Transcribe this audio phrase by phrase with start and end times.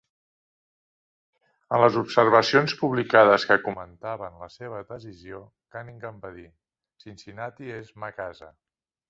[1.75, 5.43] En les observacions publicades que comentaven la seva decisió,
[5.77, 6.49] Cunningham va dir:
[7.05, 8.53] "Cincinnati és ma casa".